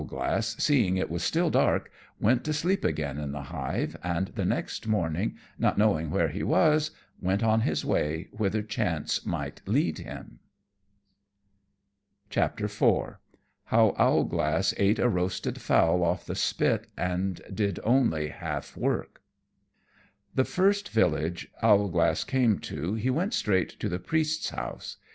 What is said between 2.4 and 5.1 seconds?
to sleep again in the hive; and the next